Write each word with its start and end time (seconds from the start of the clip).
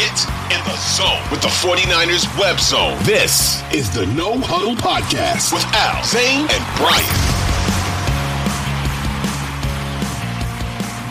Get 0.00 0.24
in 0.50 0.64
the 0.64 0.76
zone 0.78 1.20
with 1.30 1.42
the 1.42 1.48
49ers 1.48 2.24
web 2.40 2.58
zone. 2.58 2.96
This 3.04 3.60
is 3.70 3.90
the 3.94 4.06
No 4.06 4.38
Huddle 4.40 4.74
Podcast 4.74 5.52
with 5.52 5.62
Al, 5.74 6.02
Zain, 6.04 6.48
and 6.48 6.64
Brian. 6.80 7.04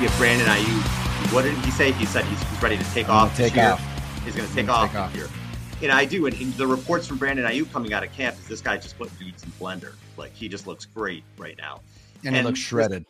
Yeah, 0.01 0.11
Brandon 0.17 0.47
Aiyuk. 0.47 1.31
What 1.31 1.43
did 1.43 1.53
he 1.57 1.69
say? 1.69 1.91
He 1.91 2.07
said 2.07 2.25
he's, 2.25 2.41
he's 2.41 2.63
ready 2.63 2.79
to 2.79 2.83
take 2.85 3.09
off. 3.09 3.37
Take 3.37 3.53
this 3.53 3.57
year. 3.61 3.71
off. 3.73 4.23
He's 4.25 4.35
going 4.35 4.35
to 4.35 4.41
He's 4.47 4.55
take 4.55 4.65
gonna 4.65 4.85
off 4.85 4.91
take 4.91 4.99
off. 4.99 5.13
this 5.13 5.21
year. 5.21 5.29
And 5.83 5.91
I 5.91 6.05
do. 6.05 6.25
And, 6.25 6.35
and 6.41 6.51
the 6.55 6.65
reports 6.65 7.05
from 7.05 7.17
Brandon 7.17 7.45
Aiyuk 7.45 7.71
coming 7.71 7.93
out 7.93 8.03
of 8.03 8.11
camp 8.11 8.39
is 8.39 8.47
this 8.47 8.61
guy 8.61 8.77
just 8.77 8.97
put 8.97 9.11
beats 9.19 9.43
in 9.43 9.51
blender. 9.51 9.93
Like 10.17 10.33
he 10.33 10.47
just 10.49 10.65
looks 10.65 10.85
great 10.87 11.23
right 11.37 11.55
now. 11.59 11.81
And 12.25 12.35
he 12.35 12.41
looks 12.41 12.57
shredded. 12.57 13.05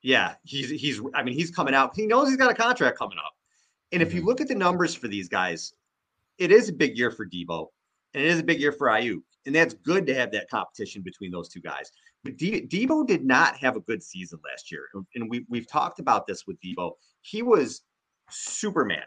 Yeah, 0.00 0.34
he's 0.44 0.70
he's. 0.70 1.00
I 1.12 1.24
mean, 1.24 1.34
he's 1.34 1.50
coming 1.50 1.74
out. 1.74 1.96
He 1.96 2.06
knows 2.06 2.28
he's 2.28 2.36
got 2.36 2.52
a 2.52 2.54
contract 2.54 2.96
coming 2.96 3.18
up. 3.18 3.32
And 3.92 4.02
if 4.02 4.14
you 4.14 4.22
Mhm. 4.22 4.26
look 4.26 4.40
at 4.40 4.48
the 4.48 4.54
numbers 4.54 4.94
for 4.94 5.06
these 5.06 5.28
guys, 5.28 5.74
it 6.38 6.50
is 6.50 6.68
a 6.68 6.72
big 6.72 6.96
year 6.96 7.10
for 7.10 7.26
Deebo, 7.26 7.68
and 8.14 8.24
it 8.24 8.28
is 8.28 8.40
a 8.40 8.44
big 8.44 8.58
year 8.58 8.72
for 8.72 8.88
Aiyuk, 8.88 9.22
and 9.44 9.54
that's 9.54 9.74
good 9.74 10.06
to 10.06 10.14
have 10.14 10.32
that 10.32 10.48
competition 10.48 11.02
between 11.02 11.30
those 11.30 11.48
two 11.48 11.60
guys. 11.60 11.92
But 12.24 12.36
De- 12.36 12.66
Deebo 12.66 13.06
did 13.06 13.24
not 13.24 13.56
have 13.58 13.76
a 13.76 13.80
good 13.80 14.02
season 14.02 14.40
last 14.44 14.72
year, 14.72 14.88
and- 14.94 15.06
and 15.14 15.30
we 15.30 15.44
we've 15.48 15.66
talked 15.66 15.98
about 15.98 16.26
this 16.26 16.46
with 16.46 16.58
Deebo. 16.60 16.96
He 17.20 17.42
was 17.42 17.82
Superman, 18.30 19.06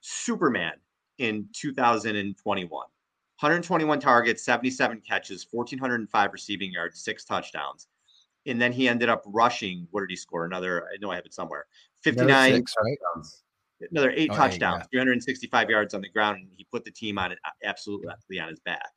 Superman 0.00 0.80
in 1.18 1.48
2021. 1.52 2.88
121 3.36 4.00
targets, 4.00 4.42
77 4.42 5.00
catches, 5.00 5.46
1,405 5.50 6.32
receiving 6.32 6.72
yards, 6.72 7.00
six 7.00 7.24
touchdowns. 7.24 7.88
And 8.46 8.60
then 8.60 8.72
he 8.72 8.88
ended 8.88 9.08
up 9.08 9.22
rushing. 9.26 9.86
What 9.90 10.00
did 10.00 10.10
he 10.10 10.16
score? 10.16 10.44
Another, 10.44 10.86
I 10.88 10.96
know 10.98 11.10
I 11.10 11.16
have 11.16 11.26
it 11.26 11.32
somewhere. 11.32 11.66
59, 12.02 12.54
Six, 12.56 12.74
right? 12.82 12.98
Another 13.90 14.12
eight 14.14 14.30
Oh, 14.32 14.36
touchdowns, 14.36 14.84
365 14.92 15.70
yards 15.70 15.94
on 15.94 16.00
the 16.00 16.08
ground, 16.08 16.38
and 16.38 16.48
he 16.56 16.66
put 16.70 16.84
the 16.84 16.90
team 16.90 17.18
on 17.18 17.32
it 17.32 17.38
uh, 17.44 17.50
absolutely 17.64 18.40
on 18.40 18.48
his 18.48 18.60
back. 18.60 18.90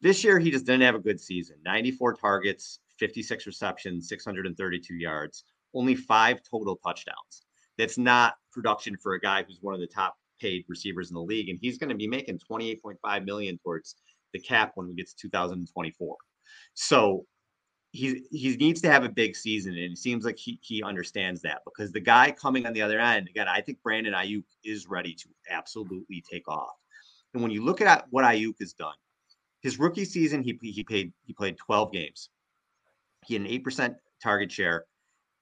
This 0.00 0.22
year, 0.22 0.38
he 0.38 0.50
just 0.50 0.66
didn't 0.66 0.82
have 0.82 0.94
a 0.94 1.00
good 1.00 1.20
season. 1.20 1.56
94 1.64 2.14
targets, 2.14 2.80
56 2.98 3.46
receptions, 3.46 4.08
632 4.08 4.94
yards, 4.94 5.44
only 5.74 5.94
five 5.94 6.40
total 6.48 6.76
touchdowns. 6.76 7.42
That's 7.76 7.98
not 7.98 8.34
production 8.52 8.96
for 9.00 9.14
a 9.14 9.20
guy 9.20 9.44
who's 9.44 9.58
one 9.60 9.74
of 9.74 9.80
the 9.80 9.86
top 9.86 10.16
paid 10.40 10.64
receivers 10.68 11.10
in 11.10 11.14
the 11.14 11.22
league, 11.22 11.48
and 11.48 11.58
he's 11.60 11.78
going 11.78 11.90
to 11.90 11.96
be 11.96 12.06
making 12.06 12.40
28.5 12.50 13.24
million 13.24 13.58
towards 13.58 13.96
the 14.32 14.40
cap 14.40 14.72
when 14.74 14.88
we 14.88 14.94
get 14.94 15.08
to 15.08 15.16
2024. 15.22 16.16
So 16.74 17.24
he 17.92 18.22
he 18.30 18.56
needs 18.56 18.80
to 18.82 18.90
have 18.90 19.04
a 19.04 19.08
big 19.08 19.34
season, 19.34 19.72
and 19.72 19.92
it 19.92 19.98
seems 19.98 20.24
like 20.24 20.36
he 20.36 20.58
he 20.62 20.82
understands 20.82 21.40
that 21.42 21.62
because 21.64 21.90
the 21.90 22.00
guy 22.00 22.30
coming 22.30 22.66
on 22.66 22.72
the 22.72 22.82
other 22.82 23.00
end, 23.00 23.28
again, 23.28 23.48
I 23.48 23.60
think 23.60 23.82
Brandon 23.82 24.14
Aiyuk 24.14 24.44
is 24.64 24.86
ready 24.88 25.14
to 25.14 25.28
absolutely 25.50 26.22
take 26.30 26.48
off. 26.48 26.76
And 27.34 27.42
when 27.42 27.52
you 27.52 27.64
look 27.64 27.80
at 27.80 28.06
what 28.10 28.24
Aiyuk 28.24 28.58
has 28.60 28.72
done, 28.72 28.94
his 29.62 29.78
rookie 29.78 30.04
season, 30.04 30.42
he 30.42 30.58
he 30.62 30.84
paid 30.84 31.12
he 31.24 31.32
played 31.32 31.56
12 31.56 31.92
games. 31.92 32.30
He 33.26 33.34
had 33.34 33.42
an 33.42 33.48
8% 33.48 33.96
target 34.22 34.50
share, 34.50 34.86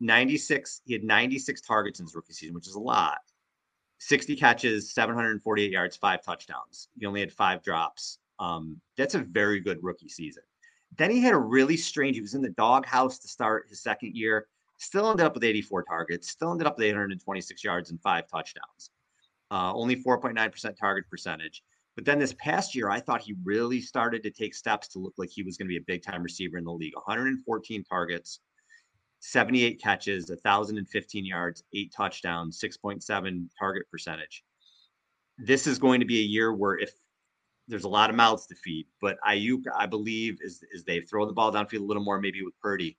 96, 0.00 0.82
he 0.84 0.92
had 0.92 1.04
96 1.04 1.60
targets 1.62 2.00
in 2.00 2.06
his 2.06 2.14
rookie 2.14 2.32
season, 2.32 2.54
which 2.54 2.66
is 2.66 2.74
a 2.74 2.80
lot. 2.80 3.18
60 3.98 4.36
catches, 4.36 4.92
748 4.92 5.70
yards, 5.70 5.96
five 5.96 6.22
touchdowns. 6.22 6.88
He 6.98 7.06
only 7.06 7.20
had 7.20 7.32
five 7.32 7.62
drops. 7.62 8.18
Um, 8.38 8.80
that's 8.96 9.14
a 9.14 9.20
very 9.20 9.60
good 9.60 9.78
rookie 9.82 10.08
season. 10.08 10.42
Then 10.96 11.10
he 11.10 11.20
had 11.20 11.34
a 11.34 11.38
really 11.38 11.76
strange, 11.76 12.16
he 12.16 12.22
was 12.22 12.34
in 12.34 12.42
the 12.42 12.50
doghouse 12.50 13.18
to 13.18 13.28
start 13.28 13.66
his 13.68 13.82
second 13.82 14.16
year, 14.16 14.46
still 14.78 15.10
ended 15.10 15.26
up 15.26 15.34
with 15.34 15.44
84 15.44 15.84
targets, 15.84 16.30
still 16.30 16.52
ended 16.52 16.66
up 16.66 16.76
with 16.78 16.86
826 16.86 17.64
yards 17.64 17.90
and 17.90 18.00
five 18.00 18.26
touchdowns. 18.28 18.90
Uh, 19.50 19.72
only 19.74 19.96
4.9% 19.96 20.76
target 20.76 21.04
percentage. 21.10 21.62
But 21.94 22.04
then 22.04 22.18
this 22.18 22.34
past 22.38 22.74
year, 22.74 22.90
I 22.90 23.00
thought 23.00 23.22
he 23.22 23.34
really 23.44 23.80
started 23.80 24.22
to 24.22 24.30
take 24.30 24.54
steps 24.54 24.88
to 24.88 24.98
look 24.98 25.14
like 25.16 25.30
he 25.30 25.42
was 25.42 25.56
going 25.56 25.66
to 25.66 25.72
be 25.72 25.78
a 25.78 25.86
big 25.86 26.02
time 26.02 26.22
receiver 26.22 26.58
in 26.58 26.64
the 26.64 26.72
league. 26.72 26.94
114 26.94 27.84
targets, 27.84 28.40
78 29.20 29.80
catches, 29.80 30.28
1,015 30.28 31.24
yards, 31.24 31.62
eight 31.74 31.92
touchdowns, 31.96 32.60
6.7 32.60 33.48
target 33.58 33.90
percentage. 33.90 34.44
This 35.38 35.66
is 35.66 35.78
going 35.78 36.00
to 36.00 36.06
be 36.06 36.20
a 36.20 36.24
year 36.24 36.52
where 36.52 36.78
if 36.78 36.90
there's 37.68 37.84
a 37.84 37.88
lot 37.88 38.10
of 38.10 38.16
mouths 38.16 38.46
to 38.46 38.54
feed, 38.54 38.86
but 39.00 39.16
Aiyuk, 39.26 39.62
I 39.76 39.86
believe, 39.86 40.38
is 40.40 40.62
is 40.72 40.84
they 40.84 41.00
throw 41.00 41.26
the 41.26 41.32
ball 41.32 41.52
downfield 41.52 41.80
a 41.80 41.84
little 41.84 42.04
more, 42.04 42.20
maybe 42.20 42.42
with 42.42 42.58
Purdy, 42.60 42.96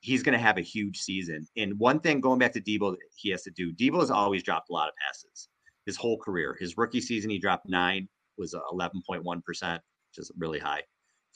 he's 0.00 0.22
going 0.22 0.32
to 0.32 0.38
have 0.38 0.58
a 0.58 0.62
huge 0.62 0.98
season. 0.98 1.46
And 1.56 1.78
one 1.78 2.00
thing 2.00 2.20
going 2.20 2.38
back 2.38 2.52
to 2.54 2.60
Deebo, 2.60 2.96
he 3.16 3.30
has 3.30 3.42
to 3.42 3.50
do. 3.50 3.72
Deebo 3.72 4.00
has 4.00 4.10
always 4.10 4.42
dropped 4.42 4.70
a 4.70 4.72
lot 4.72 4.88
of 4.88 4.94
passes 5.06 5.48
his 5.86 5.96
whole 5.96 6.18
career. 6.18 6.56
His 6.60 6.76
rookie 6.76 7.00
season, 7.00 7.30
he 7.30 7.38
dropped 7.38 7.68
nine, 7.68 8.08
was 8.36 8.54
11.1 8.54 9.44
percent, 9.44 9.82
which 10.10 10.22
is 10.22 10.30
really 10.38 10.58
high. 10.58 10.82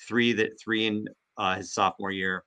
Three 0.09 0.33
that 0.35 0.61
three 0.61 0.87
in 0.87 1.07
uh, 1.39 1.57
his 1.57 1.75
sophomore 1.75 2.11
year, 2.11 2.45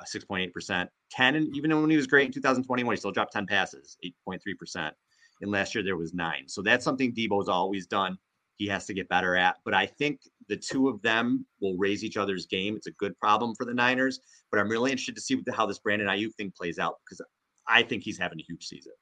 uh, 0.00 0.04
6.8 0.04 0.52
percent. 0.52 0.90
10, 1.10 1.36
and 1.36 1.56
even 1.56 1.80
when 1.80 1.88
he 1.88 1.96
was 1.96 2.06
great 2.06 2.26
in 2.26 2.32
2021, 2.32 2.92
he 2.92 2.98
still 2.98 3.10
dropped 3.10 3.32
10 3.32 3.46
passes, 3.46 3.96
8.3 4.28 4.40
percent. 4.58 4.94
And 5.40 5.50
last 5.50 5.74
year 5.74 5.84
there 5.84 5.96
was 5.96 6.12
nine. 6.12 6.48
So 6.48 6.62
that's 6.62 6.84
something 6.84 7.14
Deebo's 7.14 7.48
always 7.48 7.86
done 7.86 8.18
he 8.58 8.66
has 8.66 8.84
to 8.86 8.94
get 8.94 9.08
better 9.08 9.36
at. 9.36 9.56
But 9.64 9.72
I 9.72 9.86
think 9.86 10.20
the 10.48 10.56
two 10.56 10.88
of 10.88 11.00
them 11.02 11.46
will 11.60 11.76
raise 11.78 12.04
each 12.04 12.16
other's 12.16 12.46
game. 12.46 12.76
It's 12.76 12.88
a 12.88 12.92
good 12.92 13.18
problem 13.18 13.54
for 13.54 13.64
the 13.64 13.72
Niners. 13.72 14.20
But 14.50 14.60
I'm 14.60 14.68
really 14.68 14.90
interested 14.90 15.14
to 15.14 15.22
see 15.22 15.40
how 15.54 15.64
this 15.64 15.78
Brandon 15.78 16.08
Aiyuk 16.08 16.34
thing 16.34 16.52
plays 16.56 16.78
out 16.78 16.96
because 17.04 17.24
I 17.66 17.82
think 17.82 18.02
he's 18.02 18.18
having 18.18 18.40
a 18.40 18.42
huge 18.42 18.66
season. 18.66 18.92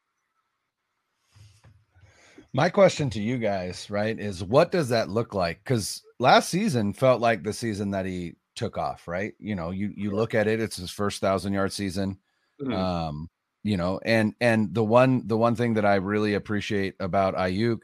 My 2.52 2.68
question 2.68 3.10
to 3.10 3.20
you 3.20 3.38
guys, 3.38 3.90
right, 3.90 4.18
is 4.18 4.44
what 4.44 4.70
does 4.70 4.88
that 4.90 5.08
look 5.08 5.34
like? 5.34 5.62
Because 5.64 6.02
last 6.18 6.48
season 6.48 6.92
felt 6.92 7.20
like 7.20 7.42
the 7.42 7.52
season 7.52 7.90
that 7.90 8.06
he 8.06 8.34
took 8.54 8.78
off, 8.78 9.08
right? 9.08 9.34
You 9.38 9.54
know, 9.54 9.70
you 9.70 9.92
you 9.94 10.10
look 10.10 10.34
at 10.34 10.46
it, 10.46 10.60
it's 10.60 10.76
his 10.76 10.90
first 10.90 11.20
thousand 11.20 11.52
yard 11.52 11.72
season. 11.72 12.18
Mhm. 12.60 12.72
Um, 12.72 13.30
you 13.62 13.76
know, 13.76 14.00
and 14.04 14.34
and 14.40 14.72
the 14.72 14.84
one 14.84 15.26
the 15.26 15.36
one 15.36 15.54
thing 15.56 15.74
that 15.74 15.84
I 15.84 15.96
really 15.96 16.34
appreciate 16.34 16.94
about 17.00 17.34
Aiyuk 17.34 17.80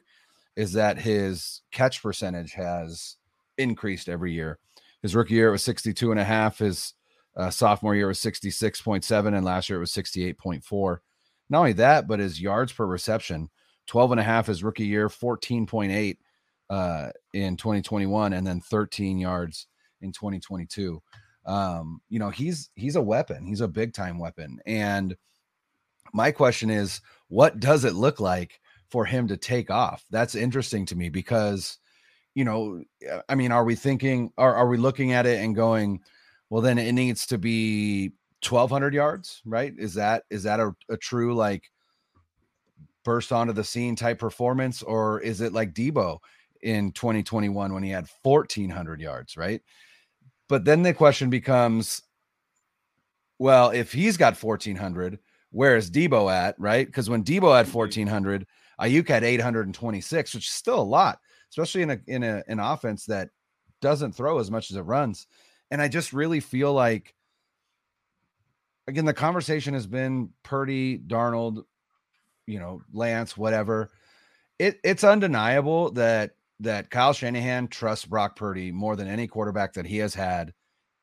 is 0.57 0.73
that 0.75 0.99
his 0.99 1.63
catch 1.71 2.03
percentage 2.03 2.53
has 2.53 3.17
increased 3.59 4.09
every 4.09 4.33
year. 4.33 4.59
His 5.03 5.15
rookie 5.15 5.35
year 5.35 5.51
was 5.51 5.63
62 5.63 6.11
and 6.11 6.21
a 6.21 6.25
half, 6.25 6.59
his 6.59 6.95
uh, 7.37 7.51
sophomore 7.51 7.95
year 7.95 8.07
was 8.07 8.19
66.7 8.19 9.35
and 9.35 9.45
last 9.45 9.69
year 9.69 9.79
it 9.79 9.81
was 9.81 9.93
68.4. 9.93 10.99
Not 11.49 11.59
only 11.59 11.73
that, 11.75 12.07
but 12.07 12.21
his 12.21 12.41
yards 12.41 12.73
per 12.73 12.87
reception 12.87 13.49
12 13.87 14.13
and 14.13 14.21
a 14.21 14.25
half 14.25 14.47
his 14.47 14.63
rookie 14.63 14.87
year, 14.87 15.09
14.8 15.09 16.17
uh, 16.71 17.11
in 17.35 17.57
2021, 17.57 18.33
and 18.33 18.47
then 18.47 18.61
13 18.61 19.19
yards 19.19 19.67
in 20.01 20.13
2022. 20.13 21.03
Um, 21.45 22.01
you 22.09 22.19
know, 22.19 22.31
he's 22.31 22.71
he's 22.77 22.97
a 22.97 23.03
weapon, 23.03 23.45
he's 23.45 23.61
a 23.61 23.69
big 23.69 23.93
time 23.93 24.19
weapon. 24.19 24.61
And 24.65 25.17
my 26.15 26.31
question 26.31 26.71
is, 26.71 27.01
what 27.29 27.59
does 27.59 27.85
it 27.85 27.95
look 27.95 28.21
like 28.21 28.61
for 28.93 29.07
him 29.07 29.27
to 29.29 29.39
take 29.39 29.71
off? 29.71 30.05
That's 30.11 30.35
interesting 30.35 30.85
to 30.87 30.97
me 30.97 31.09
because, 31.09 31.79
you 32.35 32.45
know, 32.45 32.85
uh, 33.11 33.23
I 33.29 33.35
mean, 33.35 33.51
are 33.51 33.65
we 33.65 33.75
thinking, 33.75 34.31
are, 34.37 34.55
are 34.55 34.69
we 34.69 34.77
looking 34.77 35.13
at 35.13 35.25
it 35.25 35.43
and 35.43 35.57
going, 35.57 36.01
well, 36.51 36.61
then 36.61 36.79
it 36.79 36.93
needs 36.93 37.27
to 37.29 37.39
be 37.39 38.13
1200 38.47 38.93
yards, 38.93 39.41
right? 39.47 39.73
Is 39.79 39.95
that 39.95 40.25
is 40.29 40.43
that 40.43 40.61
a, 40.61 40.73
a 40.91 40.99
true 40.99 41.35
like 41.35 41.71
burst 43.03 43.33
onto 43.33 43.55
the 43.55 43.65
scene 43.65 43.97
type 43.97 44.19
performance, 44.19 44.83
or 44.83 45.21
is 45.21 45.41
it 45.41 45.55
like 45.55 45.73
Deebo 45.73 46.19
in 46.61 46.93
2021 46.93 47.73
when 47.73 47.83
he 47.83 47.91
had 47.91 48.07
1400 48.23 49.01
yards, 49.01 49.37
right? 49.39 49.63
But 50.49 50.67
then 50.67 50.83
the 50.83 50.93
question 50.93 51.31
becomes, 51.31 52.03
well, 53.39 53.71
if 53.71 53.91
he's 53.91 54.19
got 54.19 54.41
1400, 54.41 55.19
where 55.51 55.77
is 55.77 55.91
Deebo 55.91 56.31
at, 56.31 56.55
right? 56.59 56.87
Because 56.87 57.09
when 57.09 57.25
Deebo 57.25 57.57
had 57.57 57.73
1400, 57.73 58.47
Aiyuk 58.83 59.09
had 59.09 59.25
826, 59.25 60.35
which 60.35 60.49
is 60.49 60.53
still 60.53 60.81
a 60.81 60.83
lot, 60.83 61.21
especially 61.51 61.83
in 61.83 61.91
a 61.91 62.01
in 62.07 62.23
a 62.25 62.43
an 62.49 62.59
offense 62.59 63.07
that 63.07 63.31
doesn't 63.81 64.13
throw 64.13 64.39
as 64.39 64.51
much 64.51 64.71
as 64.71 64.77
it 64.77 64.83
runs. 64.83 65.27
And 65.71 65.81
I 65.81 65.89
just 65.89 66.13
really 66.13 66.41
feel 66.41 66.73
like 66.73 67.15
again, 68.89 69.05
the 69.05 69.15
conversation 69.15 69.75
has 69.75 69.87
been 69.87 70.31
Purdy, 70.43 70.99
Darnold, 70.99 71.65
you 72.47 72.59
know, 72.59 72.83
Lance, 72.93 73.37
whatever. 73.37 73.91
It 74.59 74.81
it's 74.83 75.05
undeniable 75.05 75.93
that 75.93 76.33
that 76.61 76.91
Kyle 76.91 77.13
Shanahan 77.13 77.69
trusts 77.69 78.05
Brock 78.05 78.37
Purdy 78.37 78.73
more 78.73 78.97
than 78.97 79.09
any 79.09 79.27
quarterback 79.27 79.75
that 79.75 79.87
he 79.87 79.99
has 79.99 80.15
had 80.15 80.53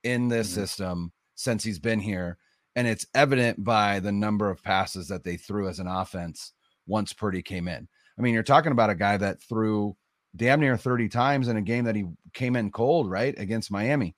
in 0.03 0.27
this 0.27 0.49
mm-hmm. 0.49 0.61
system 0.61 1.11
since 1.35 1.63
he's 1.63 1.79
been 1.79 1.99
here. 1.99 2.37
And 2.75 2.87
it's 2.87 3.07
evident 3.13 3.63
by 3.63 3.99
the 3.99 4.11
number 4.11 4.49
of 4.49 4.63
passes 4.63 5.07
that 5.09 5.23
they 5.23 5.35
threw 5.35 5.67
as 5.67 5.79
an 5.79 5.87
offense 5.87 6.53
once 6.89 7.13
Purdy 7.13 7.41
came 7.41 7.67
in. 7.67 7.87
I 8.17 8.21
mean, 8.21 8.33
you're 8.33 8.43
talking 8.43 8.73
about 8.73 8.89
a 8.89 8.95
guy 8.95 9.15
that 9.15 9.41
threw 9.41 9.95
damn 10.35 10.59
near 10.59 10.75
30 10.75 11.07
times 11.07 11.47
in 11.47 11.55
a 11.55 11.61
game 11.61 11.85
that 11.85 11.95
he 11.95 12.05
came 12.33 12.55
in 12.55 12.71
cold, 12.71 13.09
right? 13.09 13.37
Against 13.37 13.71
Miami. 13.71 14.15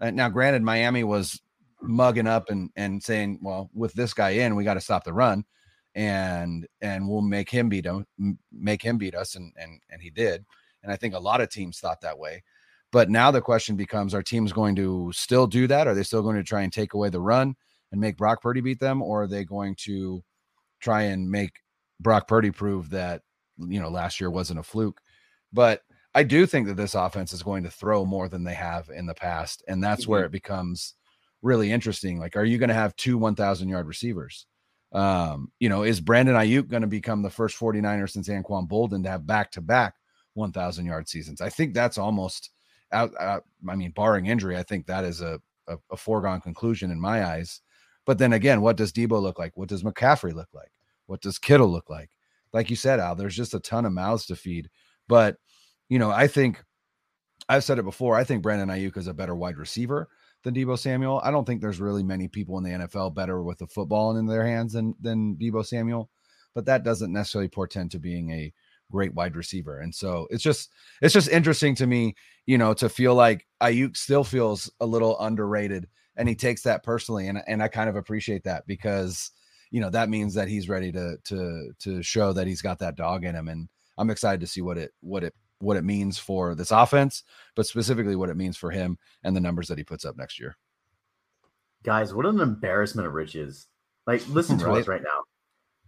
Uh, 0.00 0.10
now, 0.10 0.28
granted, 0.28 0.62
Miami 0.62 1.04
was 1.04 1.40
mugging 1.82 2.26
up 2.26 2.48
and 2.48 2.70
and 2.76 3.02
saying, 3.02 3.40
well, 3.42 3.68
with 3.74 3.92
this 3.92 4.14
guy 4.14 4.30
in, 4.30 4.56
we 4.56 4.64
got 4.64 4.74
to 4.74 4.80
stop 4.80 5.04
the 5.04 5.12
run 5.12 5.44
and 5.94 6.66
and 6.80 7.08
we'll 7.08 7.20
make 7.20 7.50
him 7.50 7.68
beat 7.68 7.84
him 7.84 8.06
make 8.50 8.82
him 8.82 8.96
beat 8.96 9.14
us 9.14 9.34
and 9.34 9.52
and 9.56 9.80
and 9.90 10.00
he 10.00 10.08
did 10.10 10.44
and 10.82 10.90
i 10.90 10.96
think 10.96 11.14
a 11.14 11.18
lot 11.18 11.40
of 11.40 11.50
teams 11.50 11.78
thought 11.78 12.00
that 12.00 12.18
way 12.18 12.42
but 12.90 13.10
now 13.10 13.30
the 13.30 13.40
question 13.40 13.76
becomes 13.76 14.14
are 14.14 14.22
teams 14.22 14.52
going 14.52 14.74
to 14.74 15.10
still 15.12 15.46
do 15.46 15.66
that 15.66 15.86
are 15.86 15.94
they 15.94 16.02
still 16.02 16.22
going 16.22 16.36
to 16.36 16.42
try 16.42 16.62
and 16.62 16.72
take 16.72 16.94
away 16.94 17.10
the 17.10 17.20
run 17.20 17.54
and 17.90 18.00
make 18.00 18.16
brock 18.16 18.40
purdy 18.40 18.62
beat 18.62 18.80
them 18.80 19.02
or 19.02 19.24
are 19.24 19.26
they 19.26 19.44
going 19.44 19.74
to 19.74 20.22
try 20.80 21.02
and 21.02 21.30
make 21.30 21.60
brock 22.02 22.28
purdy 22.28 22.50
proved 22.50 22.90
that 22.90 23.22
you 23.58 23.80
know 23.80 23.88
last 23.88 24.20
year 24.20 24.30
wasn't 24.30 24.58
a 24.58 24.62
fluke 24.62 25.00
but 25.52 25.82
i 26.14 26.22
do 26.22 26.46
think 26.46 26.66
that 26.66 26.76
this 26.76 26.94
offense 26.94 27.32
is 27.32 27.42
going 27.42 27.62
to 27.62 27.70
throw 27.70 28.04
more 28.04 28.28
than 28.28 28.44
they 28.44 28.54
have 28.54 28.88
in 28.90 29.06
the 29.06 29.14
past 29.14 29.62
and 29.68 29.82
that's 29.82 30.02
mm-hmm. 30.02 30.12
where 30.12 30.24
it 30.24 30.32
becomes 30.32 30.94
really 31.42 31.70
interesting 31.70 32.18
like 32.18 32.36
are 32.36 32.44
you 32.44 32.58
going 32.58 32.68
to 32.68 32.74
have 32.74 32.94
two 32.96 33.18
1000 33.18 33.68
yard 33.68 33.86
receivers 33.86 34.46
um, 34.92 35.50
you 35.58 35.68
know, 35.68 35.82
is 35.82 36.00
Brandon 36.00 36.34
Aiyuk 36.34 36.68
going 36.68 36.82
to 36.82 36.88
become 36.88 37.22
the 37.22 37.30
first 37.30 37.58
49er 37.58 38.10
since 38.10 38.28
Anquan 38.28 38.68
Boldin 38.68 39.02
to 39.04 39.10
have 39.10 39.26
back 39.26 39.50
to 39.52 39.60
back 39.60 39.94
1,000 40.34 40.84
yard 40.84 41.08
seasons? 41.08 41.40
I 41.40 41.48
think 41.48 41.72
that's 41.72 41.98
almost 41.98 42.50
out, 42.92 43.10
out, 43.18 43.44
I 43.68 43.74
mean, 43.74 43.92
barring 43.92 44.26
injury, 44.26 44.56
I 44.56 44.62
think 44.62 44.86
that 44.86 45.04
is 45.04 45.22
a, 45.22 45.40
a, 45.66 45.78
a 45.90 45.96
foregone 45.96 46.40
conclusion 46.40 46.90
in 46.90 47.00
my 47.00 47.24
eyes. 47.24 47.62
But 48.04 48.18
then 48.18 48.34
again, 48.34 48.60
what 48.60 48.76
does 48.76 48.92
Debo 48.92 49.22
look 49.22 49.38
like? 49.38 49.56
What 49.56 49.68
does 49.68 49.82
McCaffrey 49.82 50.34
look 50.34 50.48
like? 50.52 50.72
What 51.12 51.20
does 51.20 51.38
Kittle 51.38 51.70
look 51.70 51.90
like? 51.90 52.08
Like 52.54 52.70
you 52.70 52.76
said, 52.76 52.98
Al, 52.98 53.14
there's 53.14 53.36
just 53.36 53.52
a 53.52 53.60
ton 53.60 53.84
of 53.84 53.92
mouths 53.92 54.24
to 54.26 54.34
feed. 54.34 54.70
But, 55.08 55.36
you 55.90 55.98
know, 55.98 56.10
I 56.10 56.26
think 56.26 56.64
I've 57.50 57.64
said 57.64 57.78
it 57.78 57.84
before. 57.84 58.16
I 58.16 58.24
think 58.24 58.42
Brandon 58.42 58.70
Aiyuk 58.70 58.96
is 58.96 59.08
a 59.08 59.12
better 59.12 59.34
wide 59.34 59.58
receiver 59.58 60.08
than 60.42 60.54
Deebo 60.54 60.78
Samuel. 60.78 61.20
I 61.22 61.30
don't 61.30 61.46
think 61.46 61.60
there's 61.60 61.80
really 61.80 62.02
many 62.02 62.28
people 62.28 62.56
in 62.56 62.64
the 62.64 62.70
NFL 62.70 63.14
better 63.14 63.42
with 63.42 63.58
the 63.58 63.66
football 63.66 64.16
in 64.16 64.24
their 64.24 64.46
hands 64.46 64.72
than 64.72 64.94
than 65.02 65.36
Deebo 65.36 65.66
Samuel, 65.66 66.08
but 66.54 66.64
that 66.64 66.82
doesn't 66.82 67.12
necessarily 67.12 67.48
portend 67.48 67.90
to 67.90 67.98
being 67.98 68.30
a 68.30 68.50
great 68.90 69.12
wide 69.12 69.36
receiver. 69.36 69.80
And 69.80 69.94
so 69.94 70.26
it's 70.30 70.42
just 70.42 70.72
it's 71.02 71.12
just 71.12 71.28
interesting 71.28 71.74
to 71.74 71.86
me, 71.86 72.14
you 72.46 72.56
know, 72.56 72.72
to 72.72 72.88
feel 72.88 73.14
like 73.14 73.46
Aiyuk 73.62 73.98
still 73.98 74.24
feels 74.24 74.72
a 74.80 74.86
little 74.86 75.20
underrated 75.20 75.88
and 76.16 76.26
he 76.26 76.34
takes 76.34 76.62
that 76.62 76.82
personally 76.82 77.28
and 77.28 77.42
and 77.46 77.62
I 77.62 77.68
kind 77.68 77.90
of 77.90 77.96
appreciate 77.96 78.44
that 78.44 78.66
because 78.66 79.30
you 79.72 79.80
know 79.80 79.90
that 79.90 80.08
means 80.08 80.34
that 80.34 80.46
he's 80.46 80.68
ready 80.68 80.92
to 80.92 81.16
to 81.24 81.72
to 81.80 82.02
show 82.02 82.32
that 82.32 82.46
he's 82.46 82.62
got 82.62 82.78
that 82.78 82.94
dog 82.94 83.24
in 83.24 83.34
him 83.34 83.48
and 83.48 83.68
I'm 83.98 84.10
excited 84.10 84.40
to 84.40 84.46
see 84.46 84.60
what 84.62 84.78
it 84.78 84.92
what 85.00 85.24
it 85.24 85.34
what 85.58 85.76
it 85.76 85.84
means 85.84 86.18
for 86.18 86.54
this 86.54 86.70
offense, 86.70 87.22
but 87.54 87.66
specifically 87.66 88.16
what 88.16 88.28
it 88.28 88.36
means 88.36 88.56
for 88.56 88.70
him 88.70 88.98
and 89.22 89.34
the 89.34 89.40
numbers 89.40 89.68
that 89.68 89.78
he 89.78 89.84
puts 89.84 90.04
up 90.04 90.16
next 90.16 90.40
year. 90.40 90.56
Guys, 91.84 92.12
what 92.12 92.26
an 92.26 92.40
embarrassment 92.40 93.06
of 93.06 93.14
riches! 93.14 93.66
Like, 94.06 94.26
listen 94.28 94.58
to 94.58 94.66
right? 94.66 94.80
us 94.80 94.88
right 94.88 95.02
now. 95.02 95.22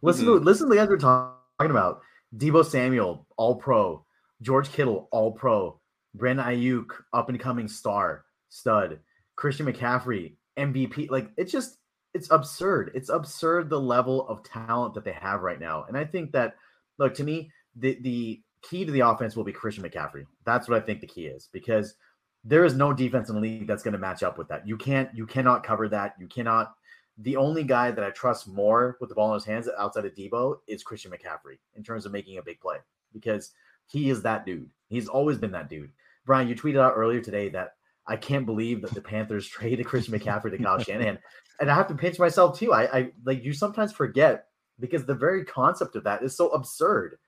Listen 0.02 0.26
mm-hmm. 0.26 0.38
to 0.38 0.44
listen 0.44 0.68
to 0.68 0.74
the 0.74 0.82
other 0.82 0.96
talking 0.96 1.36
about 1.60 2.00
Deebo 2.36 2.64
Samuel, 2.64 3.26
All 3.36 3.56
Pro, 3.56 4.04
George 4.42 4.70
Kittle, 4.72 5.08
All 5.12 5.32
Pro, 5.32 5.80
Brandon 6.14 6.46
Aiyuk, 6.46 6.86
up 7.12 7.28
and 7.28 7.40
coming 7.40 7.68
star, 7.68 8.24
stud, 8.48 9.00
Christian 9.36 9.66
McCaffrey, 9.66 10.36
MVP. 10.58 11.10
Like, 11.10 11.30
it's 11.36 11.52
just 11.52 11.78
it's 12.14 12.30
absurd. 12.30 12.92
It's 12.94 13.08
absurd 13.10 13.68
the 13.68 13.80
level 13.80 14.26
of 14.28 14.42
talent 14.42 14.94
that 14.94 15.04
they 15.04 15.12
have 15.12 15.42
right 15.42 15.60
now, 15.60 15.84
and 15.88 15.96
I 15.96 16.04
think 16.04 16.32
that 16.32 16.54
look 16.98 17.14
to 17.14 17.24
me 17.24 17.50
the 17.76 17.98
the 18.00 18.40
key 18.62 18.84
to 18.84 18.92
the 18.92 19.00
offense 19.00 19.36
will 19.36 19.44
be 19.44 19.52
Christian 19.52 19.84
McCaffrey. 19.84 20.24
That's 20.44 20.68
what 20.68 20.82
I 20.82 20.84
think 20.84 21.00
the 21.00 21.06
key 21.06 21.26
is 21.26 21.48
because 21.52 21.94
there 22.44 22.64
is 22.64 22.74
no 22.74 22.92
defense 22.92 23.28
in 23.28 23.34
the 23.34 23.40
league 23.40 23.66
that's 23.66 23.82
going 23.82 23.92
to 23.92 23.98
match 23.98 24.22
up 24.22 24.38
with 24.38 24.48
that. 24.48 24.66
You 24.66 24.76
can't, 24.76 25.08
you 25.14 25.26
cannot 25.26 25.64
cover 25.64 25.88
that. 25.88 26.14
You 26.18 26.26
cannot. 26.26 26.74
The 27.18 27.36
only 27.36 27.62
guy 27.62 27.90
that 27.90 28.04
I 28.04 28.10
trust 28.10 28.48
more 28.48 28.96
with 29.00 29.08
the 29.08 29.14
ball 29.14 29.28
in 29.28 29.34
his 29.34 29.44
hands 29.44 29.68
outside 29.78 30.04
of 30.04 30.14
Deebo 30.14 30.56
is 30.66 30.82
Christian 30.82 31.12
McCaffrey 31.12 31.58
in 31.76 31.82
terms 31.82 32.06
of 32.06 32.12
making 32.12 32.38
a 32.38 32.42
big 32.42 32.60
play 32.60 32.78
because 33.12 33.52
he 33.86 34.10
is 34.10 34.22
that 34.22 34.44
dude. 34.44 34.68
He's 34.88 35.08
always 35.08 35.38
been 35.38 35.52
that 35.52 35.70
dude. 35.70 35.92
Brian, 36.26 36.48
you 36.48 36.54
tweeted 36.54 36.80
out 36.80 36.94
earlier 36.96 37.20
today 37.20 37.48
that 37.50 37.74
I 38.06 38.16
can't 38.16 38.46
believe 38.46 38.82
that 38.82 38.92
the 38.92 39.00
Panthers 39.00 39.46
traded 39.48 39.86
Christian 39.86 40.14
McCaffrey 40.18 40.50
to 40.50 40.62
Kyle 40.62 40.78
Shanahan, 40.78 41.18
and 41.60 41.70
I 41.70 41.74
have 41.74 41.88
to 41.88 41.94
pinch 41.94 42.18
myself 42.18 42.58
too. 42.58 42.72
I, 42.72 42.98
I 42.98 43.12
like 43.24 43.44
you 43.44 43.52
sometimes 43.52 43.92
forget 43.92 44.46
because 44.80 45.06
the 45.06 45.14
very 45.14 45.44
concept 45.44 45.96
of 45.96 46.04
that 46.04 46.22
is 46.22 46.36
so 46.36 46.48
absurd 46.48 47.18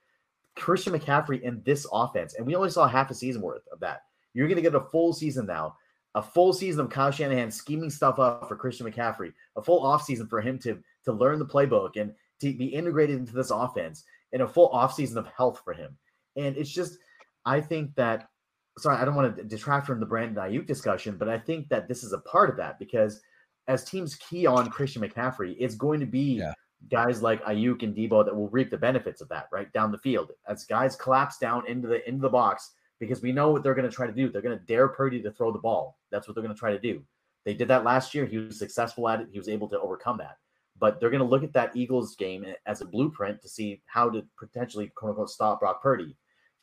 Christian 0.55 0.93
McCaffrey 0.93 1.41
in 1.41 1.61
this 1.65 1.87
offense, 1.91 2.35
and 2.35 2.45
we 2.45 2.55
only 2.55 2.69
saw 2.69 2.87
half 2.87 3.11
a 3.11 3.13
season 3.13 3.41
worth 3.41 3.67
of 3.71 3.79
that. 3.79 4.01
You're 4.33 4.47
going 4.47 4.57
to 4.57 4.61
get 4.61 4.75
a 4.75 4.81
full 4.81 5.13
season 5.13 5.45
now, 5.45 5.77
a 6.15 6.21
full 6.21 6.53
season 6.53 6.81
of 6.81 6.89
Kyle 6.89 7.11
Shanahan 7.11 7.51
scheming 7.51 7.89
stuff 7.89 8.19
up 8.19 8.47
for 8.47 8.55
Christian 8.55 8.89
McCaffrey, 8.89 9.33
a 9.55 9.61
full 9.61 9.83
offseason 9.83 10.29
for 10.29 10.41
him 10.41 10.59
to 10.59 10.79
to 11.05 11.13
learn 11.13 11.39
the 11.39 11.45
playbook 11.45 11.95
and 11.95 12.13
to 12.41 12.53
be 12.53 12.65
integrated 12.65 13.17
into 13.17 13.33
this 13.33 13.51
offense, 13.51 14.03
and 14.33 14.41
a 14.41 14.47
full 14.47 14.69
offseason 14.71 15.15
of 15.15 15.27
health 15.27 15.61
for 15.63 15.73
him. 15.73 15.97
And 16.35 16.57
it's 16.57 16.71
just, 16.71 16.97
I 17.45 17.61
think 17.61 17.95
that. 17.95 18.29
Sorry, 18.77 18.97
I 18.97 19.05
don't 19.05 19.15
want 19.15 19.35
to 19.35 19.43
detract 19.43 19.87
from 19.87 19.99
the 19.99 20.05
Brandon 20.05 20.43
Aiyuk 20.43 20.67
discussion, 20.67 21.17
but 21.17 21.29
I 21.29 21.39
think 21.39 21.69
that 21.69 21.87
this 21.87 22.03
is 22.03 22.13
a 22.13 22.19
part 22.19 22.49
of 22.49 22.57
that 22.57 22.77
because 22.79 23.21
as 23.67 23.83
teams 23.83 24.15
key 24.15 24.45
on 24.45 24.69
Christian 24.69 25.01
McCaffrey, 25.01 25.55
it's 25.59 25.75
going 25.75 25.99
to 25.99 26.05
be 26.05 26.39
yeah 26.39 26.53
guys 26.89 27.21
like 27.21 27.43
Aiyuk 27.43 27.83
and 27.83 27.95
Deebo 27.95 28.23
that 28.25 28.35
will 28.35 28.49
reap 28.49 28.69
the 28.69 28.77
benefits 28.77 29.21
of 29.21 29.29
that 29.29 29.47
right 29.51 29.71
down 29.73 29.91
the 29.91 29.97
field 29.97 30.31
as 30.47 30.65
guys 30.65 30.95
collapse 30.95 31.37
down 31.37 31.67
into 31.67 31.87
the 31.87 32.07
into 32.07 32.21
the 32.21 32.29
box 32.29 32.73
because 32.99 33.21
we 33.21 33.31
know 33.31 33.51
what 33.51 33.63
they're 33.63 33.75
going 33.75 33.89
to 33.89 33.95
try 33.95 34.07
to 34.07 34.13
do. 34.13 34.29
They're 34.29 34.41
going 34.41 34.57
to 34.57 34.65
dare 34.65 34.87
Purdy 34.87 35.21
to 35.21 35.31
throw 35.31 35.51
the 35.51 35.59
ball. 35.59 35.97
That's 36.11 36.27
what 36.27 36.35
they're 36.35 36.43
going 36.43 36.55
to 36.55 36.59
try 36.59 36.71
to 36.71 36.79
do. 36.79 37.03
They 37.45 37.53
did 37.53 37.67
that 37.67 37.83
last 37.83 38.13
year. 38.13 38.25
He 38.25 38.37
was 38.37 38.57
successful 38.57 39.07
at 39.07 39.21
it. 39.21 39.27
He 39.31 39.37
was 39.37 39.49
able 39.49 39.69
to 39.69 39.79
overcome 39.79 40.17
that. 40.17 40.37
But 40.79 40.99
they're 40.99 41.09
going 41.09 41.23
to 41.23 41.27
look 41.27 41.43
at 41.43 41.53
that 41.53 41.75
Eagles 41.75 42.15
game 42.15 42.43
eh, 42.45 42.53
as 42.65 42.81
a 42.81 42.85
blueprint 42.85 43.41
to 43.41 43.49
see 43.49 43.81
how 43.85 44.09
to 44.09 44.23
potentially 44.37 44.91
quote 44.95 45.11
unquote 45.11 45.29
stop 45.29 45.59
Brock 45.59 45.81
Purdy. 45.81 46.15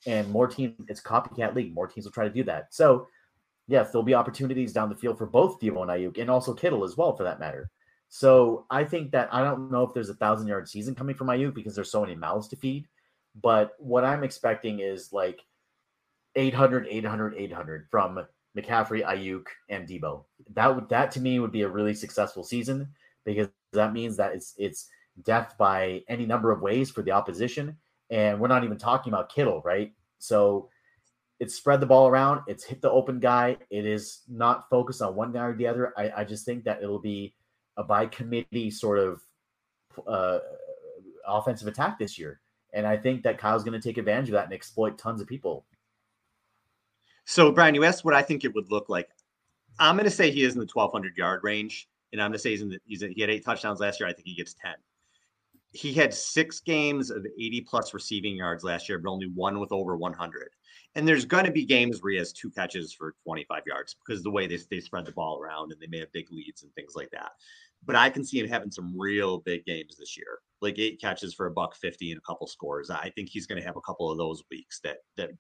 And 0.07 0.31
more 0.31 0.47
teams, 0.47 0.75
it's 0.89 1.01
copycat 1.01 1.55
league. 1.55 1.75
More 1.75 1.87
teams 1.87 2.05
will 2.05 2.13
try 2.13 2.25
to 2.25 2.35
do 2.35 2.45
that. 2.45 2.75
So, 2.75 3.09
yes, 3.69 3.91
there'll 3.91 4.03
be 4.03 4.15
opportunities 4.15 4.73
down 4.73 4.89
the 4.89 4.97
field 4.97 5.19
for 5.19 5.27
both 5.27 5.61
Deebo 5.61 5.83
and 5.83 5.91
Aiyuk, 5.91 6.21
and 6.21 6.31
also 6.31 6.53
Kittle 6.53 6.85
as 6.85 6.97
well, 6.97 7.17
for 7.17 7.25
that 7.25 7.41
matter. 7.41 7.71
So 8.09 8.67
I 8.71 8.85
think 8.85 9.11
that 9.11 9.29
I 9.33 9.43
don't 9.43 9.73
know 9.73 9.83
if 9.83 9.93
there's 9.93 10.09
a 10.09 10.15
thousand 10.15 10.47
yard 10.47 10.69
season 10.69 10.95
coming 10.95 11.17
from 11.17 11.27
Aiyuk 11.27 11.53
because 11.53 11.75
there's 11.75 11.91
so 11.91 12.03
many 12.03 12.15
mouths 12.15 12.47
to 12.49 12.57
feed. 12.57 12.87
But 13.43 13.73
what 13.79 14.05
I'm 14.05 14.23
expecting 14.23 14.79
is 14.79 15.13
like 15.13 15.41
800, 16.37 16.87
800, 16.89 17.35
800 17.37 17.89
from 17.91 18.25
McCaffrey, 18.57 19.05
Aiyuk, 19.05 19.47
and 19.69 19.89
Deebo. 19.89 20.25
That 20.53 20.75
would 20.75 20.89
that 20.91 21.11
to 21.13 21.21
me 21.21 21.41
would 21.41 21.51
be 21.51 21.63
a 21.63 21.69
really 21.69 21.95
successful 21.95 22.45
season 22.45 22.89
because 23.25 23.49
that 23.73 23.93
means 23.93 24.17
that 24.19 24.33
it's 24.35 24.55
it's 24.59 24.89
death 25.25 25.55
by 25.59 26.03
any 26.09 26.27
number 26.27 26.53
of 26.53 26.63
ways 26.63 26.91
for 26.91 27.03
the 27.03 27.11
opposition. 27.11 27.77
And 28.11 28.41
we're 28.41 28.49
not 28.49 28.65
even 28.65 28.79
talking 28.79 29.13
about 29.13 29.33
Kittle, 29.33 29.63
right? 29.65 29.93
So 30.19 30.69
it's 31.41 31.55
spread 31.55 31.81
the 31.81 31.87
ball 31.87 32.09
around, 32.09 32.43
it's 32.47 32.65
hit 32.65 32.81
the 32.81 32.91
open 32.91 33.19
guy, 33.19 33.57
it 33.71 33.87
is 33.87 34.23
not 34.29 34.69
focused 34.71 35.03
on 35.03 35.17
one 35.17 35.33
guy 35.33 35.45
or 35.45 35.57
the 35.57 35.67
other. 35.67 35.93
I, 35.99 36.13
I 36.19 36.25
just 36.25 36.45
think 36.45 36.65
that 36.65 36.83
it'll 36.83 37.01
be 37.01 37.35
a 37.77 37.83
by 37.83 38.07
committee 38.07 38.71
sort 38.71 38.99
of 38.99 39.21
uh, 40.07 40.39
offensive 41.27 41.69
attack 41.69 41.99
this 41.99 42.19
year. 42.19 42.41
And 42.73 42.87
I 42.87 42.97
think 42.97 43.23
that 43.23 43.39
Kyle's 43.39 43.65
going 43.65 43.81
to 43.81 43.89
take 43.89 43.99
advantage 43.99 44.29
of 44.29 44.33
that 44.33 44.45
and 44.45 44.53
exploit 44.53 44.99
tons 44.99 45.21
of 45.21 45.29
people. 45.29 45.65
So, 47.25 47.51
Brian, 47.53 47.75
you 47.75 47.85
asked 47.85 48.05
what 48.05 48.15
I 48.15 48.23
think 48.23 48.45
it 48.45 48.55
would 48.55 48.71
look 48.71 48.89
like. 48.89 49.09
I'm 49.79 49.97
going 49.97 50.05
to 50.05 50.11
say 50.11 50.31
he 50.31 50.45
is 50.45 50.55
in 50.55 50.61
the 50.61 50.69
1,200 50.73 51.17
yard 51.17 51.41
range, 51.43 51.89
and 52.13 52.21
I'm 52.21 52.31
going 52.31 52.35
to 52.35 52.39
say 52.39 52.51
he's 52.51 52.63
in 52.63 52.69
the, 52.69 52.79
he's 52.85 53.01
he 53.01 53.21
had 53.21 53.31
eight 53.31 53.45
touchdowns 53.45 53.81
last 53.81 53.99
year. 53.99 54.09
I 54.09 54.13
think 54.13 54.27
he 54.27 54.35
gets 54.35 54.55
10. 54.55 54.75
He 55.75 55.93
had 55.93 56.15
six 56.15 56.61
games 56.61 57.11
of 57.11 57.27
80 57.27 57.63
plus 57.63 57.93
receiving 57.93 58.37
yards 58.37 58.65
last 58.65 58.89
year, 58.89 58.99
but 58.99 59.11
only 59.11 59.29
one 59.35 59.59
with 59.61 59.73
over 59.73 59.97
100. 59.97 60.49
And 60.95 61.07
there's 61.07 61.25
going 61.25 61.45
to 61.45 61.51
be 61.51 61.65
games 61.65 62.01
where 62.03 62.13
he 62.13 62.19
has 62.19 62.33
two 62.33 62.51
catches 62.51 62.95
for 62.95 63.15
25 63.25 63.63
yards 63.67 63.97
because 64.07 64.23
the 64.23 64.31
way 64.31 64.47
they, 64.47 64.59
they 64.71 64.81
spread 64.81 65.05
the 65.05 65.13
ball 65.13 65.41
around 65.41 65.73
and 65.73 65.81
they 65.81 65.89
may 65.89 65.99
have 65.99 66.13
big 66.13 66.31
leads 66.31 66.63
and 66.63 66.73
things 66.75 66.95
like 66.95 67.11
that. 67.11 67.33
but 67.87 67.97
I 67.97 68.11
can 68.11 68.25
see 68.25 68.39
him 68.41 68.49
having 68.49 68.71
some 68.71 68.99
real 68.99 69.39
big 69.39 69.65
games 69.65 69.97
this 69.99 70.17
year, 70.17 70.39
like 70.61 70.79
eight 70.79 71.01
catches 71.01 71.35
for 71.35 71.47
a 71.47 71.51
buck 71.51 71.77
fifty 71.77 72.11
and 72.11 72.19
a 72.19 72.23
couple 72.27 72.47
scores. 72.47 72.91
I 72.91 73.11
think 73.15 73.29
he's 73.29 73.47
going 73.47 73.61
to 73.61 73.67
have 73.67 73.77
a 73.77 73.81
couple 73.83 74.11
of 74.11 74.19
those 74.19 74.43
weeks 74.51 74.81
that 74.85 74.99
that 75.17 75.31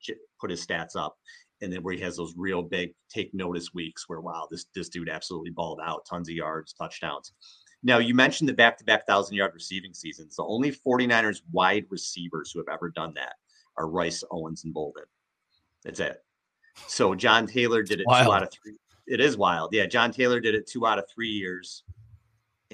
put 0.40 0.50
his 0.50 0.64
stats 0.66 0.96
up, 0.96 1.16
and 1.62 1.72
then 1.72 1.82
where 1.82 1.94
he 1.94 2.00
has 2.02 2.16
those 2.16 2.34
real 2.36 2.62
big 2.62 2.94
take 3.08 3.32
notice 3.34 3.72
weeks 3.72 4.04
where 4.08 4.20
wow, 4.20 4.46
this 4.50 4.66
this 4.74 4.88
dude 4.88 5.08
absolutely 5.08 5.50
balled 5.50 5.80
out, 5.82 6.04
tons 6.08 6.28
of 6.28 6.34
yards, 6.34 6.74
touchdowns. 6.74 7.32
Now 7.84 7.98
you 7.98 8.14
mentioned 8.14 8.48
the 8.48 8.54
back-to-back 8.54 9.06
thousand 9.06 9.36
yard 9.36 9.52
receiving 9.54 9.94
seasons. 9.94 10.36
The 10.36 10.44
only 10.44 10.72
49ers 10.72 11.42
wide 11.52 11.86
receivers 11.90 12.50
who 12.50 12.58
have 12.58 12.68
ever 12.72 12.90
done 12.90 13.14
that 13.14 13.34
are 13.76 13.88
Rice, 13.88 14.24
Owens, 14.30 14.64
and 14.64 14.74
Boldin. 14.74 15.04
That's 15.84 16.00
it. 16.00 16.24
So 16.88 17.14
John 17.14 17.46
Taylor 17.46 17.82
did 17.82 18.00
it 18.00 18.06
wild. 18.06 18.26
two 18.26 18.32
out 18.32 18.42
of 18.42 18.50
three. 18.50 18.76
It 19.06 19.20
is 19.20 19.36
wild. 19.36 19.72
Yeah, 19.72 19.86
John 19.86 20.10
Taylor 20.10 20.40
did 20.40 20.54
it 20.54 20.66
two 20.66 20.86
out 20.86 20.98
of 20.98 21.04
three 21.14 21.28
years 21.28 21.84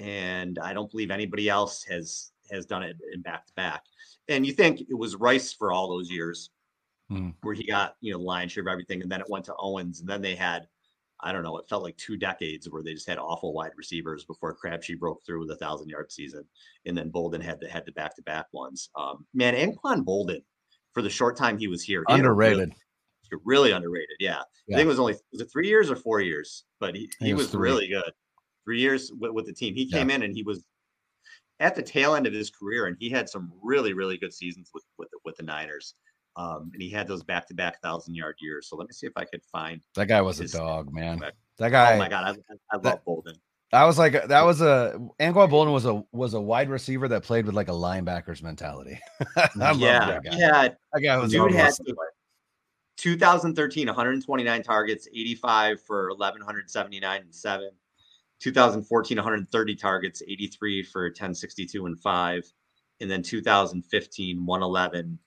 and 0.01 0.57
I 0.59 0.73
don't 0.73 0.89
believe 0.89 1.11
anybody 1.11 1.49
else 1.49 1.83
has 1.83 2.31
has 2.51 2.65
done 2.65 2.83
it 2.83 2.97
in 3.13 3.21
back 3.21 3.45
to 3.47 3.53
back. 3.53 3.83
And 4.27 4.45
you 4.45 4.53
think 4.53 4.81
it 4.81 4.97
was 4.97 5.15
Rice 5.15 5.53
for 5.53 5.71
all 5.71 5.87
those 5.87 6.09
years 6.09 6.49
mm. 7.09 7.33
where 7.41 7.53
he 7.53 7.65
got 7.65 7.95
you 8.01 8.13
know 8.13 8.19
lion 8.19 8.49
share 8.49 8.61
of 8.61 8.67
everything, 8.67 9.01
and 9.01 9.11
then 9.11 9.21
it 9.21 9.29
went 9.29 9.45
to 9.45 9.55
Owens, 9.57 9.99
and 9.99 10.09
then 10.09 10.21
they 10.21 10.35
had 10.35 10.67
I 11.23 11.31
don't 11.31 11.43
know, 11.43 11.57
it 11.57 11.69
felt 11.69 11.83
like 11.83 11.97
two 11.97 12.17
decades 12.17 12.69
where 12.69 12.83
they 12.83 12.93
just 12.93 13.07
had 13.07 13.17
awful 13.17 13.53
wide 13.53 13.71
receivers 13.75 14.25
before 14.25 14.53
Crabtree 14.53 14.95
broke 14.95 15.23
through 15.25 15.39
with 15.39 15.51
a 15.51 15.57
thousand 15.57 15.89
yard 15.89 16.11
season, 16.11 16.43
and 16.85 16.97
then 16.97 17.11
Boldin 17.11 17.41
had 17.41 17.59
the 17.59 17.69
had 17.69 17.85
the 17.85 17.91
back 17.91 18.15
to 18.15 18.21
back 18.23 18.47
ones. 18.51 18.89
Um, 18.95 19.25
man, 19.33 19.53
Anquan 19.53 20.03
Boldin 20.03 20.41
for 20.93 21.01
the 21.01 21.09
short 21.09 21.37
time 21.37 21.57
he 21.57 21.67
was 21.67 21.83
here, 21.83 22.03
he 22.07 22.13
underrated. 22.15 22.73
Really, 23.31 23.41
really, 23.45 23.71
underrated. 23.71 24.15
Yeah. 24.19 24.41
yeah. 24.67 24.75
I 24.75 24.79
think 24.79 24.85
it 24.85 24.89
was 24.89 24.99
only 24.99 25.15
was 25.31 25.41
it 25.41 25.51
three 25.51 25.67
years 25.67 25.89
or 25.89 25.95
four 25.95 26.19
years, 26.19 26.65
but 26.79 26.95
he, 26.95 27.09
he 27.19 27.33
was, 27.33 27.47
was 27.47 27.55
really 27.55 27.87
good 27.87 28.11
three 28.65 28.79
years 28.79 29.11
with, 29.19 29.31
with 29.31 29.45
the 29.45 29.53
team. 29.53 29.75
He 29.75 29.89
came 29.89 30.09
yeah. 30.09 30.15
in 30.15 30.23
and 30.23 30.35
he 30.35 30.43
was 30.43 30.63
at 31.59 31.75
the 31.75 31.83
tail 31.83 32.15
end 32.15 32.25
of 32.25 32.33
his 32.33 32.49
career, 32.49 32.87
and 32.87 32.97
he 32.99 33.09
had 33.09 33.29
some 33.29 33.51
really, 33.61 33.93
really 33.93 34.17
good 34.17 34.33
seasons 34.33 34.71
with 34.73 34.83
with 34.97 35.09
the, 35.11 35.19
with 35.23 35.37
the 35.37 35.43
Niners. 35.43 35.95
Um, 36.35 36.71
and 36.73 36.81
he 36.81 36.89
had 36.89 37.07
those 37.07 37.23
back 37.23 37.47
to 37.47 37.53
back 37.53 37.81
thousand 37.81 38.15
yard 38.15 38.35
years. 38.39 38.67
So 38.67 38.75
let 38.77 38.87
me 38.87 38.93
see 38.93 39.07
if 39.07 39.13
I 39.15 39.25
could 39.25 39.43
find 39.51 39.81
that 39.95 40.07
guy 40.07 40.21
was 40.21 40.39
a 40.39 40.47
dog, 40.47 40.93
man. 40.93 41.19
Back. 41.19 41.33
That 41.57 41.69
guy. 41.69 41.95
Oh 41.95 41.99
my 41.99 42.09
god, 42.09 42.23
I, 42.23 42.29
I 42.71 42.75
love 42.75 42.83
that, 42.83 43.05
Boldin. 43.05 43.35
That 43.71 43.83
was 43.85 43.97
like 43.97 44.27
that 44.27 44.45
was 44.45 44.61
a 44.61 44.99
Anquan 45.19 45.49
Boldin 45.49 45.73
was 45.73 45.85
a 45.85 46.03
was 46.11 46.33
a 46.33 46.41
wide 46.41 46.69
receiver 46.69 47.07
that 47.07 47.23
played 47.23 47.45
with 47.45 47.55
like 47.55 47.69
a 47.69 47.73
linebacker's 47.73 48.43
mentality. 48.43 48.99
I 49.37 49.71
yeah, 49.73 50.19
yeah. 50.23 50.69
That 50.93 51.01
guy 51.01 51.17
was 51.17 51.31
dude 51.31 51.53
had 51.53 51.73
2013 52.97 53.87
129 53.87 54.63
targets, 54.63 55.07
85 55.07 55.81
for 55.81 56.09
1179 56.09 57.21
and 57.21 57.33
seven. 57.35 57.71
2014 58.41 59.17
130 59.17 59.75
targets 59.75 60.21
83 60.27 60.83
for 60.83 61.03
1062 61.03 61.85
and 61.85 61.99
5 61.99 62.53
and 62.99 63.09
then 63.09 63.21
2015 63.21 64.45
111 64.45 65.19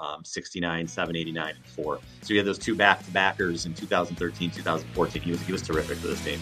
um, 0.00 0.24
69 0.24 0.88
789 0.88 1.54
and 1.54 1.66
4 1.66 1.98
so 2.22 2.32
you 2.32 2.38
had 2.38 2.46
those 2.46 2.58
two 2.58 2.74
back 2.74 3.04
to 3.04 3.10
backers 3.10 3.66
in 3.66 3.74
2013 3.74 4.50
2014 4.50 5.22
he 5.22 5.30
was 5.30 5.40
he 5.42 5.52
was 5.52 5.62
terrific 5.62 5.98
for 5.98 6.08
this 6.08 6.24
team 6.24 6.40